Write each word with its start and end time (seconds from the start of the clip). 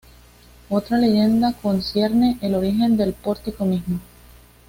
Otra 0.67 0.97
leyenda 0.97 1.53
concierne 1.53 2.39
el 2.41 2.55
origen 2.55 2.97
del 2.97 3.13
pórtico 3.13 3.65
mismo. 3.65 3.99